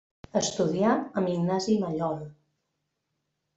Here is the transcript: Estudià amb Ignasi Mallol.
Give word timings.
Estudià 0.39 0.93
amb 1.21 1.31
Ignasi 1.35 1.77
Mallol. 1.85 2.19